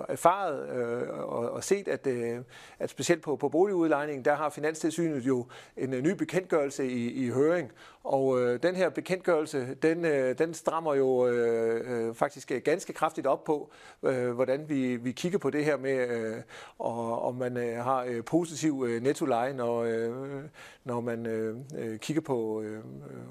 [0.10, 2.40] erfaret øh, og, og set, at, øh,
[2.80, 5.46] at specielt på, på boligudlejningen, der har Finanstilsynet jo
[5.78, 7.72] en ny bekendtgørelse i, i høring.
[8.04, 12.94] Og øh, den her bekendtgørelse, den, øh, den strammer jo øh, øh, faktisk øh, ganske
[12.94, 13.72] kraftigt op på,
[14.04, 16.36] øh, hvordan vi, vi kigger på det her med, øh,
[16.80, 20.44] og, om man øh, har øh, positiv øh, nettoleje, når, øh,
[20.84, 22.80] når man øh, øh kigger på øh,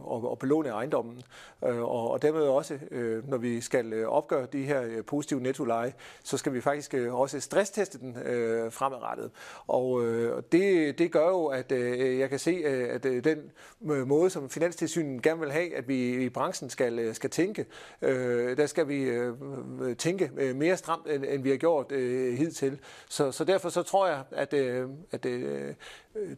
[0.02, 1.22] og, og belåne ejendommen.
[1.64, 5.40] Øh, og, og dermed også, øh, når vi skal øh, opgøre de her øh, positive
[5.40, 9.30] nettoleje, så skal vi faktisk øh, også stressteste den øh, fremadrettet.
[9.66, 13.38] Og øh, det, det gør jo, at øh, jeg kan se, at øh, den
[13.80, 17.66] måde, som Finanstilsynet gerne vil have, at vi i branchen skal, øh, skal tænke,
[18.02, 19.34] øh, der skal vi øh,
[19.82, 22.78] øh tænke øh, mere stramt, end, end vi har gjort øh, hidtil.
[23.08, 25.74] Så, så derfor så tror jeg, at, øh, at øh,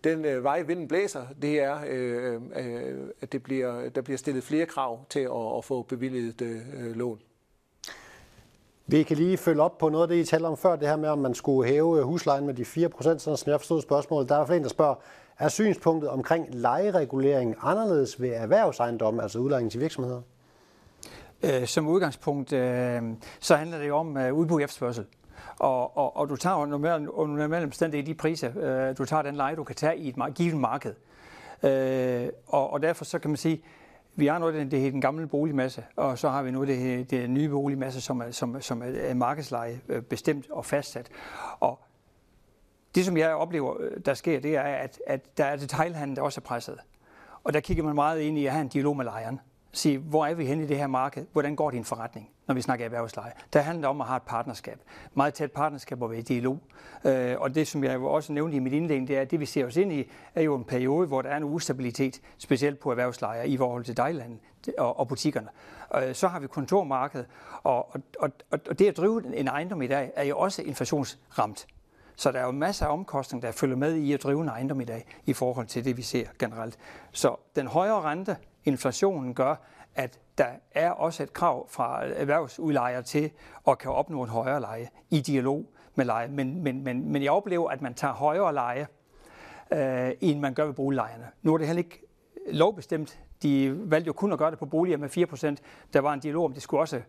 [0.04, 4.44] den øh, vej vinden blæser, det er, øh, øh, at det bliver, der bliver stillet
[4.44, 7.20] flere krav til at, at få bevilget øh, lån.
[8.86, 10.96] Vi kan lige følge op på noget af det, I talte om før, det her
[10.96, 13.82] med, om man skulle hæve øh, huslejen med de 4 procent, sådan som jeg forstod
[13.82, 14.28] spørgsmålet.
[14.28, 14.94] Der er flere, der spørger,
[15.38, 20.20] er synspunktet omkring lejeregulering anderledes ved erhvervsejendomme, altså udlejning til virksomheder?
[21.42, 23.02] Øh, som udgangspunkt, øh,
[23.40, 25.06] så handler det jo om udbud udbud efterspørgsel.
[25.58, 26.78] Og, og, og du tager under
[27.26, 30.94] normale omstændigheder de priser, du tager den leje, du kan tage i et givet marked.
[32.46, 33.62] Og, og derfor så kan man sige,
[34.16, 37.30] vi har noget det hedder den gamle boligmasse, og så har vi nu det, det
[37.30, 41.08] nye boligmasse, som er, som, som er markedsleje øh, bestemt og fastsat.
[41.60, 41.80] Og
[42.94, 46.22] det, som jeg oplever, øh, der sker, det er, at, at der er detailhandlen, der
[46.22, 46.78] også er presset.
[47.44, 49.40] Og der kigger man meget ind i at have en dialog med lejeren
[49.76, 51.26] sige, hvor er vi henne i det her marked?
[51.32, 53.32] Hvordan går din forretning, når vi snakker erhvervsleje?
[53.52, 54.78] Der handler det om at have et partnerskab.
[55.14, 56.58] Meget tæt partnerskab og være i dialog.
[57.04, 59.46] Øh, og det, som jeg også nævnte i mit indlæg, det er, at det, vi
[59.46, 62.90] ser os ind i, er jo en periode, hvor der er en ustabilitet, specielt på
[62.90, 64.38] erhvervsleje i forhold til dejlandet
[64.78, 65.48] og, og butikkerne.
[65.96, 67.26] Øh, så har vi kontormarkedet,
[67.62, 71.66] og, og, og, og det at drive en ejendom i dag er jo også inflationsramt.
[72.16, 74.80] Så der er jo masser af omkostninger, der følger med i at drive en ejendom
[74.80, 76.78] i dag, i forhold til det, vi ser generelt.
[77.12, 79.54] Så den højere rente inflationen gør,
[79.94, 83.30] at der er også et krav fra erhvervsudlejere til
[83.68, 86.28] at kan opnå en højere leje i dialog med leje.
[86.28, 88.86] Men, men, men, men jeg oplever, at man tager højere leje,
[89.72, 91.26] øh, end man gør ved boliglejerne.
[91.42, 92.02] Nu er det heller ikke
[92.50, 93.20] lovbestemt.
[93.42, 96.44] De valgte jo kun at gøre det på boliger med 4% Der var en dialog
[96.44, 97.00] om, det skulle også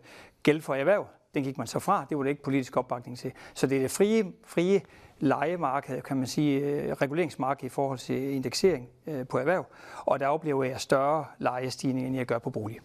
[0.42, 1.06] gælde for erhverv.
[1.34, 2.06] Den gik man så fra.
[2.08, 3.32] Det var det ikke politisk opbakning til.
[3.54, 4.80] Så det er det frie, frie
[5.18, 9.66] lejemarked, kan man sige, øh, reguleringsmarked i forhold til indeksering øh, på erhverv,
[10.06, 12.78] og der oplever jeg større lejestigning, end jeg gør på bolig.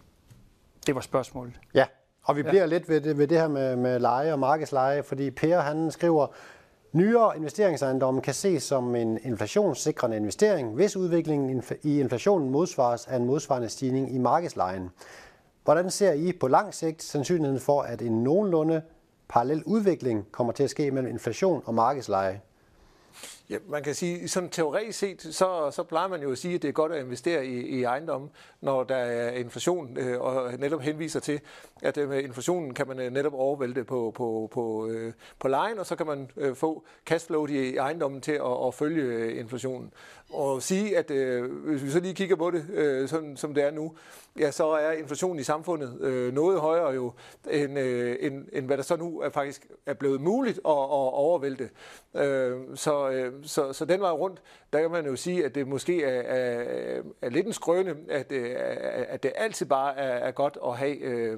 [0.88, 1.54] Det var spørgsmålet.
[1.74, 1.86] Ja,
[2.24, 2.65] og vi bliver ja.
[2.65, 6.28] lidt ved det, ved det her med, med leje og markedsleje, fordi Per han skriver,
[6.91, 13.26] Nyere investeringsejendomme kan ses som en inflationssikrende investering, hvis udviklingen i inflationen modsvares af en
[13.26, 14.89] modsvarende stigning i markedslejen.
[15.63, 18.82] Hvordan ser I på lang sigt sandsynligheden for, at en nogenlunde
[19.30, 22.41] parallel udvikling kommer til at ske mellem inflation og markedsleje?
[23.52, 26.62] Ja, man kan sige, sådan teoretisk set, så, så plejer man jo at sige, at
[26.62, 28.30] det er godt at investere i, i ejendommen,
[28.62, 31.40] når der er inflation, øh, og netop henviser til,
[31.82, 35.80] at øh, med inflationen kan man øh, netop overvælte på, på, på, øh, på lejen,
[35.80, 39.94] og så kan man øh, få cashflow i ejendommen til at, at følge øh, inflationen.
[40.30, 43.64] Og sige, at øh, hvis vi så lige kigger på det, øh, sådan som det
[43.64, 43.94] er nu,
[44.40, 47.14] ja, så er inflationen i samfundet øh, noget højere jo,
[47.52, 51.14] end, øh, end, end hvad der så nu er faktisk er blevet muligt at, at
[51.14, 51.70] overvælte.
[52.16, 54.41] Øh, så, øh, så, så den vej rundt,
[54.73, 58.32] der kan man jo sige, at det måske er, er, er lidt en skrøne, at,
[58.32, 58.56] øh,
[59.08, 61.38] at det altid bare er, er godt at have øh,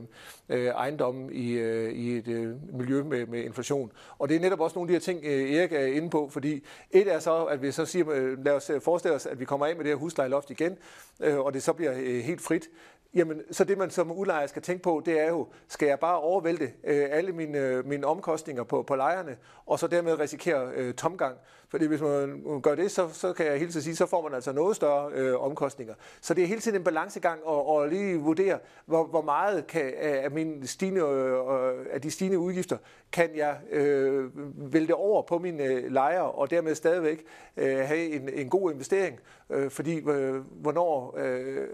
[0.50, 3.92] øh, ejendommen i, øh, i et øh, miljø med, med inflation.
[4.20, 6.30] Og det er netop også nogle af de her ting, øh, Erik er inde på,
[6.30, 9.66] fordi et er så, at vi så siger, lad os forestille os, at vi kommer
[9.66, 10.78] af med det her huslejeloft igen,
[11.20, 12.70] øh, og det så bliver helt frit.
[13.16, 16.20] Jamen, så det man som udlejer skal tænke på, det er jo, skal jeg bare
[16.20, 20.94] overvælte øh, alle mine, øh, mine omkostninger på, på lejerne, og så dermed risikere øh,
[20.94, 21.38] tomgang?
[21.70, 24.34] Fordi hvis man gør det, så, så kan jeg hele tiden sige, så får man
[24.34, 25.94] altså noget større øh, omkostninger.
[26.22, 29.94] Så det er hele tiden en balancegang at, og lige vurdere, hvor, hvor meget kan,
[29.98, 32.78] af, mine stigende, øh, øh, af de stigende udgifter
[33.12, 34.30] kan jeg øh,
[34.74, 37.26] vælte over på mine øh, lejere, og dermed stadigvæk
[37.58, 39.20] øh, have en, en god investering.
[39.50, 41.16] Øh, fordi øh, hvornår...
[41.18, 41.68] Øh,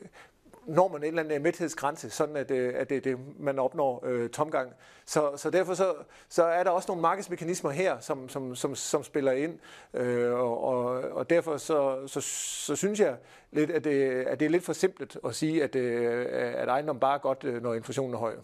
[0.69, 4.29] når man en eller anden mæthedsgrænse, sådan at, øh, at det, det, man opnår øh,
[4.29, 4.73] tomgang.
[5.05, 5.93] Så, så derfor så,
[6.29, 9.59] så er der også nogle markedsmekanismer her, som, som, som, som spiller ind,
[9.93, 12.21] øh, og, og, og derfor så, så,
[12.65, 13.15] så synes jeg
[13.51, 16.99] lidt, at det, at det er lidt for simpelt at sige, at, øh, at ejendom
[16.99, 18.35] bare er godt, øh, når inflationen er høj.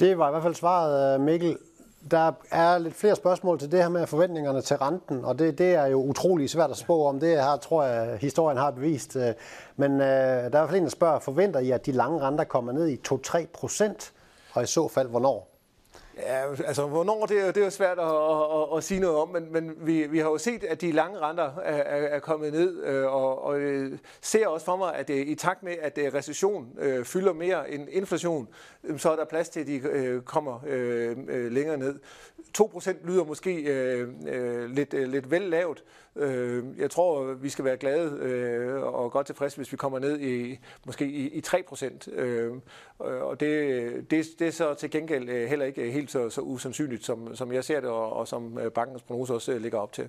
[0.00, 1.58] Det var i hvert fald svaret, Mikkel
[2.10, 5.74] der er lidt flere spørgsmål til det her med forventningerne til renten, og det, det
[5.74, 7.20] er jo utrolig svært at spå om.
[7.20, 9.16] Det her tror jeg, historien har bevist.
[9.16, 9.34] Øh,
[9.76, 12.20] men øh, der er i hvert fald en, der spørger, forventer I, at de lange
[12.20, 14.12] renter kommer ned i 2-3 procent?
[14.52, 15.51] Og i så fald, hvornår?
[16.16, 19.28] Ja, altså hvornår, det er, det er jo svært at, at, at sige noget om,
[19.28, 22.52] men, men vi, vi har jo set, at de lange renter er, er, er kommet
[22.52, 25.96] ned, øh, og, og øh, ser også for mig, at det, i takt med, at
[25.96, 28.48] det, recession øh, fylder mere end inflation,
[28.96, 31.98] så er der plads til, at de øh, kommer øh, øh længere ned.
[32.58, 35.84] 2% lyder måske øh, øh, lidt, øh, lidt vel lavt.
[36.16, 40.20] Øh, jeg tror, vi skal være glade øh, og godt tilfredse, hvis vi kommer ned
[40.20, 42.12] i måske i, i 3%.
[42.12, 42.52] Øh,
[42.98, 47.04] og det, det, det er så til gengæld øh, heller ikke helt så, så usandsynligt,
[47.04, 49.92] som, som jeg ser det, og, og som øh, bankens prognose også øh, ligger op
[49.92, 50.08] til.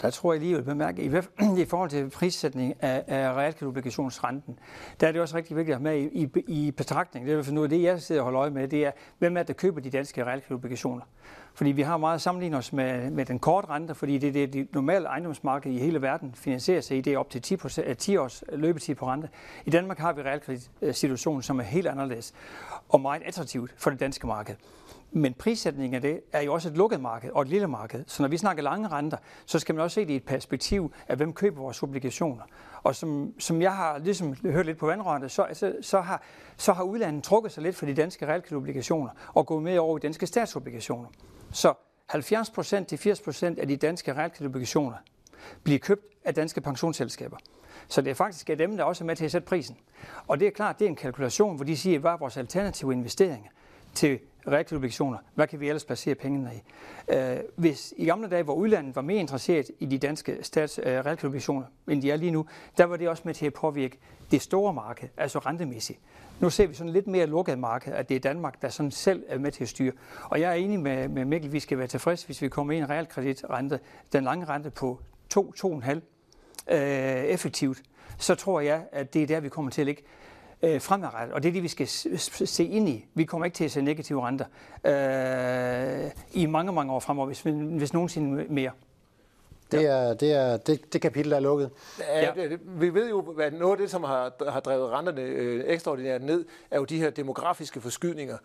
[0.00, 1.06] Der tror jeg lige, jeg vil bemærke, i,
[1.62, 4.58] i forhold til prissætning af, af realkreditobligationsrenten,
[5.00, 7.26] der er det også rigtig vigtigt at have med i, i, i betragtning.
[7.26, 9.40] Det er noget af det, jeg sidder og holder øje med, det er, hvem er
[9.40, 11.02] det, der køber de danske realkreditobligationer.
[11.54, 14.52] Fordi vi har meget sammenlignet os med, med den korte rente, fordi det er det,
[14.52, 17.56] det normale ejendomsmarked i hele verden finansierer sig i, det er op til 10,
[17.98, 19.28] 10 års løbetid på rente.
[19.64, 22.34] I Danmark har vi realkreditsituationen, som er helt anderledes
[22.88, 24.54] og meget attraktivt for det danske marked.
[25.16, 28.04] Men prissætningen af det er jo også et lukket marked og et lille marked.
[28.06, 30.92] Så når vi snakker lange renter, så skal man også se det i et perspektiv
[31.08, 32.42] af, hvem køber vores obligationer.
[32.82, 36.22] Og som, som jeg har ligesom hørt lidt på vandrørene, så, så, så, har,
[36.56, 40.00] så har udlandet trukket sig lidt for de danske realkreditobligationer og gået med over i
[40.00, 41.08] danske statsobligationer.
[41.52, 41.74] Så
[42.12, 44.96] 70% til 80% af de danske realkreditobligationer
[45.62, 47.36] bliver købt af danske pensionsselskaber.
[47.88, 49.76] Så det er faktisk er dem, der også er med til at sætte prisen.
[50.26, 52.92] Og det er klart, det er en kalkulation, hvor de siger, hvad er vores alternative
[52.92, 53.50] investeringer
[53.94, 55.18] til realkreditobligationer.
[55.34, 56.62] Hvad kan vi ellers placere pengene i?
[57.14, 60.84] Øh, hvis i gamle dage, hvor udlandet var mere interesseret i de danske stats øh,
[60.84, 62.46] realkreditobligationer, end de er lige nu,
[62.78, 63.98] der var det også med til at påvirke
[64.30, 65.98] det store marked, altså rentemæssigt.
[66.40, 69.22] Nu ser vi sådan lidt mere lukket marked, at det er Danmark, der sådan selv
[69.28, 69.92] er med til at styre.
[70.24, 72.80] Og jeg er enig med, med Mikkel, vi skal være tilfredse, hvis vi kommer ind
[72.80, 73.80] i en realkreditrente,
[74.12, 75.00] den lange rente på
[75.34, 75.90] 2-2,5
[76.68, 76.78] øh,
[77.24, 77.82] effektivt,
[78.18, 80.02] så tror jeg, at det er der, vi kommer til at ligge
[80.64, 81.34] øh, fremadrettet.
[81.34, 81.88] Og det er det, vi skal
[82.46, 83.04] se ind i.
[83.14, 84.46] Vi kommer ikke til at se negative renter
[84.84, 87.40] øh, i mange, mange år fremover, hvis,
[87.78, 88.70] hvis nogensinde mere.
[89.78, 91.70] Det, er, det, er, det, det kapitel er lukket.
[91.98, 92.30] Ja,
[92.66, 96.44] vi ved jo, at noget af det, som har, har drevet renterne øh, ekstraordinært ned,
[96.70, 98.36] er jo de her demografiske forskydninger.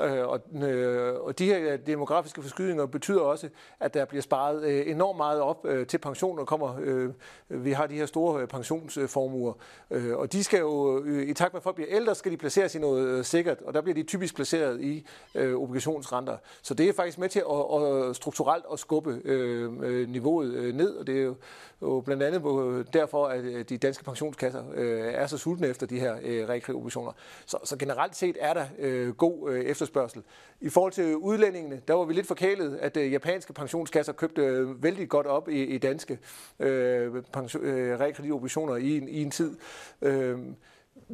[0.00, 3.48] Øh, og, øh, og de her demografiske forskydninger betyder også,
[3.80, 6.44] at der bliver sparet øh, enormt meget op øh, til pensioner.
[6.44, 7.10] Kommer, øh,
[7.48, 9.52] vi har de her store øh, pensionsformuer,
[9.90, 12.36] øh, og de skal jo, øh, i takt med at folk bliver ældre, skal de
[12.36, 16.36] placeres i noget øh, sikkert, og der bliver de typisk placeret i øh, obligationsrenter.
[16.62, 20.75] Så det er faktisk med til at, at strukturelt at skubbe øh, øh niveauet øh,
[20.76, 21.34] ned, og det er jo,
[21.82, 26.00] jo blandt andet derfor, at øh, de danske pensionskasser øh, er så sultne efter de
[26.00, 27.12] her øh, realkreditobligationer.
[27.46, 30.22] Så, så generelt set er der øh, god øh, efterspørgsel.
[30.60, 34.82] I forhold til udlændingene, der var vi lidt forkælet, at øh, japanske pensionskasser købte øh,
[34.82, 36.18] vældig godt op i, i danske
[36.60, 39.56] øh, pension, øh, realkreditobligationer i, i en tid.
[40.02, 40.38] Øh,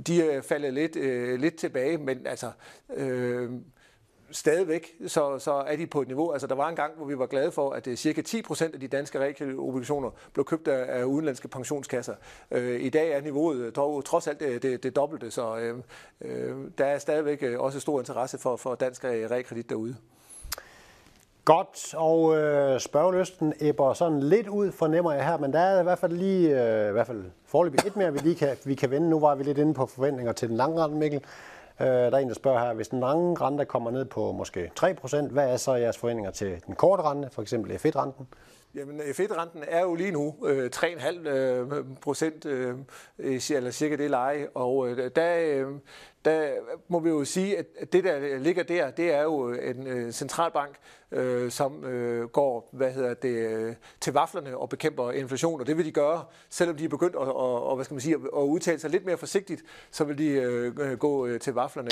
[0.06, 2.50] de øh, er faldet lidt, øh, lidt tilbage, men altså...
[2.96, 3.50] Øh,
[4.32, 6.32] stadigvæk, så, så er de på et niveau.
[6.32, 8.80] Altså, der var en gang, hvor vi var glade for, at øh, cirka 10% af
[8.80, 12.14] de danske realkreditobligationer blev købt af, af udenlandske pensionskasser.
[12.50, 15.78] Øh, I dag er niveauet øh, dog trods alt det, det, det dobbelte, så øh,
[16.20, 19.96] øh, der er stadigvæk også stor interesse for, for dansk realkredit derude.
[21.44, 25.82] Godt, og øh, spørgeløsten æbber sådan lidt ud, fornemmer jeg her, men der er i
[25.82, 28.90] hvert fald lige, øh, i hvert fald forløbig et mere, vi lige kan, vi kan
[28.90, 29.10] vende.
[29.10, 31.20] Nu var vi lidt inde på forventninger til den lange rente, Mikkel.
[31.82, 34.70] Øh, der er en, der spørger her, hvis den lange rente kommer ned på måske
[34.80, 38.26] 3%, hvad er så jeres forventninger til den korte rente, for eksempel F1-renten?
[38.74, 42.74] Jamen, F1-renten er jo lige nu øh, 3,5 øh, procent, øh,
[43.50, 45.66] eller cirka det leje, og øh, der, øh,
[46.24, 46.50] der
[46.88, 50.76] må vi jo sige, at det, der ligger der, det er jo en øh, centralbank,
[51.12, 55.76] øh, som øh, går hvad hedder det, øh, til vaflerne og bekæmper inflation, og det
[55.76, 58.42] vil de gøre, selvom de er begyndt at, og, og, hvad skal man sige, at
[58.42, 61.90] udtale sig lidt mere forsigtigt, så vil de øh, øh gå til vaflerne.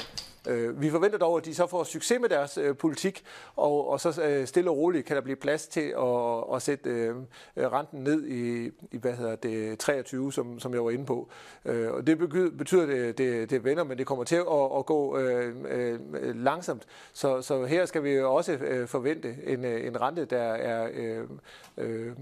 [0.74, 3.24] Vi forventer dog, at de så får succes med deres politik,
[3.56, 7.14] og, og så stille og roligt kan der blive plads til at, at sætte
[7.56, 11.28] renten ned i, i hvad hedder det, 23, som, som jeg var inde på.
[11.64, 12.18] Og det
[12.58, 16.00] betyder, det, det, det vender, men det kommer til at, at gå øh, øh,
[16.34, 16.86] langsomt.
[17.12, 21.24] Så, så her skal vi også øh, forvente en, øh, en rente, der er øh,
[21.78, 22.12] øh,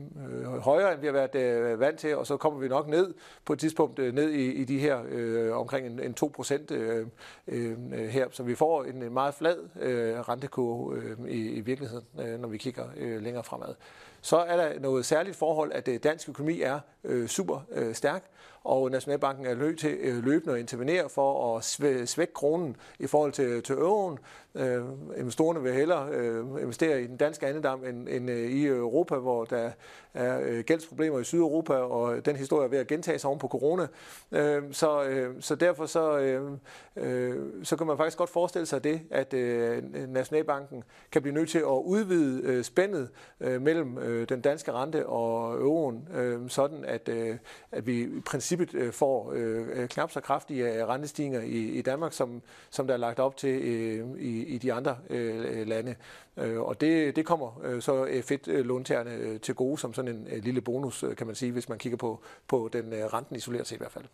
[0.61, 3.53] højere, end vi har været øh, vant til, og så kommer vi nok ned på
[3.53, 7.07] et tidspunkt øh, ned i, i de her øh, omkring en, en 2 procent øh,
[7.49, 8.27] øh, her.
[8.31, 12.49] Så vi får en, en meget flad øh, rentekurve øh, i, i virkeligheden, øh, når
[12.49, 13.75] vi kigger øh, længere fremad.
[14.21, 18.25] Så er der noget særligt forhold, at øh, dansk økonomi er øh, super øh, stærk,
[18.65, 21.65] og Nationalbanken er nødt til øh, løbende at intervenere for at
[22.09, 24.19] svække kronen i forhold til, til euroen.
[24.55, 24.83] Øh,
[25.17, 29.45] investorerne vil hellere øh, investere i den danske andedam end, end øh, i Europa, hvor
[29.45, 29.71] der
[30.15, 33.49] er øh, gældsproblemer i Sydeuropa, og den historie er ved at gentage sig oven på
[33.49, 33.87] corona.
[34.33, 36.51] Øh, så, øh, så derfor så, øh,
[36.97, 41.51] øh, så kan man faktisk godt forestille sig det, at øh, Nationalbanken kan blive nødt
[41.51, 43.09] til at udvide øh, spændet
[43.41, 47.37] øh, mellem øh, den danske rente og euroen, øh, sådan at, øh,
[47.73, 52.13] at vi i princippet øh, får øh, knap så kraftige øh, rentestigninger i, i Danmark,
[52.13, 55.95] som, som der er lagt op til øh, i, i de andre øh, lande.
[56.37, 60.15] Øh, og det, det kommer øh, så øh, fedt låntagerne øh, til gode som sådan
[60.15, 63.05] en øh, lille bonus, øh, kan man sige, hvis man kigger på, på den øh,
[63.05, 64.05] renten isoleret set i hvert fald.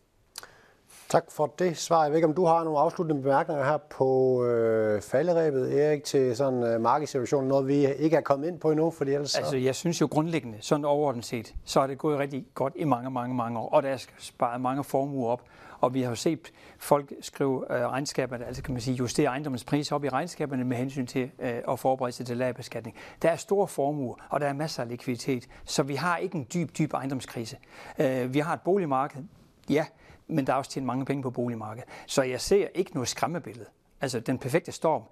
[1.15, 2.03] Tak for det svar.
[2.03, 6.37] Jeg ved ikke, om du har nogle afsluttende bemærkninger her på øh, falderæbet, Erik, til
[6.37, 9.37] sådan øh, markedssituationen, noget vi ikke er kommet ind på endnu, fordi ellers...
[9.37, 12.85] Altså, jeg synes jo grundlæggende, sådan overordnet set, så er det gået rigtig godt i
[12.85, 15.43] mange, mange, mange år, og der er sparet mange formuer op.
[15.81, 19.65] Og vi har jo set folk skrive øh, regnskaberne, altså kan man sige, justere ejendommens
[19.65, 22.97] pris op i regnskaberne med hensyn til øh, at forberede sig til lagerbeskatning.
[23.23, 26.47] Der er store formuer, og der er masser af likviditet, så vi har ikke en
[26.55, 27.57] dyb, dyb ejendomskrise.
[27.99, 29.23] Øh, vi har et boligmarked,
[29.71, 29.85] ja,
[30.35, 31.89] men der er også tjent mange penge på boligmarkedet.
[32.07, 33.67] Så jeg ser ikke noget skræmmebillede.
[34.01, 35.03] Altså den perfekte storm,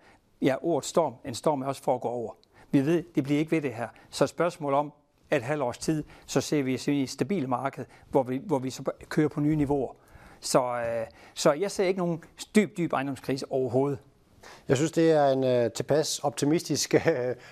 [0.43, 2.33] ja, ordet storm, en storm er også for at gå over.
[2.71, 3.89] Vi ved, det bliver ikke ved det her.
[4.11, 4.93] Så spørgsmål om
[5.33, 8.83] et halvt års tid, så ser vi et stabilt marked, hvor vi, hvor vi så
[9.09, 9.95] kører på nye niveauer.
[10.41, 13.99] Så, øh, så jeg ser ikke nogen dyb, dyb ejendomskrise overhovedet.
[14.69, 17.11] Jeg synes, det er en uh, tilpas optimistisk uh,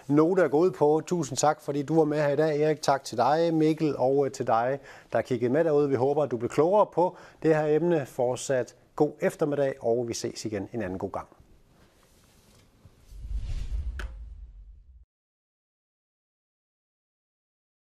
[0.17, 1.03] note at gå ud på.
[1.07, 2.83] Tusind tak, fordi du var med her i dag, Erik.
[2.83, 4.79] Tak til dig, Mikkel, og uh, til dig,
[5.13, 5.89] der kiggede med derude.
[5.89, 8.07] Vi håber, at du bliver klogere på det her emne.
[8.07, 11.40] Fortsat god eftermiddag, og vi ses igen en anden god gang.